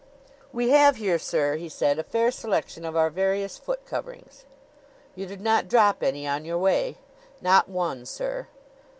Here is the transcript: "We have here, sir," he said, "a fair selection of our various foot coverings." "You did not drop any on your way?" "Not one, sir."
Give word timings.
"We 0.51 0.69
have 0.71 0.95
here, 0.95 1.19
sir," 1.19 1.57
he 1.57 1.69
said, 1.69 1.99
"a 1.99 2.03
fair 2.03 2.31
selection 2.31 2.85
of 2.85 2.95
our 2.95 3.11
various 3.11 3.59
foot 3.59 3.85
coverings." 3.85 4.45
"You 5.13 5.27
did 5.27 5.41
not 5.41 5.67
drop 5.67 6.01
any 6.01 6.25
on 6.25 6.43
your 6.43 6.57
way?" 6.57 6.97
"Not 7.39 7.69
one, 7.69 8.07
sir." 8.07 8.47